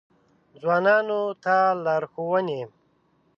[0.61, 2.61] ځوانانو ته لارښوونې: